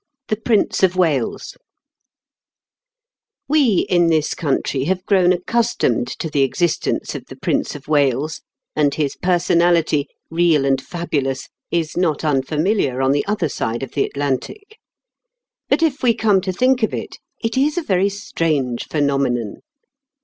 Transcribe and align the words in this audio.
THE 0.29 0.35
PRINCE 0.35 0.81
OF 0.81 0.95
WALES 0.95 1.57
We 3.47 3.85
in 3.87 4.07
this 4.07 4.33
country 4.33 4.85
have 4.85 5.05
grown 5.05 5.31
accustomed 5.31 6.07
to 6.17 6.27
the 6.27 6.41
existence 6.41 7.13
of 7.13 7.27
the 7.27 7.35
Prince 7.35 7.75
of 7.75 7.87
Wales, 7.87 8.41
and 8.75 8.95
his 8.95 9.15
personality, 9.15 10.07
real 10.31 10.65
and 10.65 10.81
fabulous, 10.81 11.49
is 11.69 11.95
not 11.95 12.23
unfamiliar 12.23 12.99
on 12.99 13.11
the 13.11 13.23
other 13.27 13.47
side 13.47 13.83
of 13.83 13.91
the 13.91 14.03
Atlantic. 14.03 14.79
But 15.69 15.83
if 15.83 16.01
we 16.01 16.15
come 16.15 16.41
to 16.41 16.51
think 16.51 16.81
of 16.81 16.95
it, 16.95 17.19
it 17.39 17.55
is 17.55 17.77
a 17.77 17.83
very 17.83 18.09
strange 18.09 18.87
phenomenon. 18.87 19.57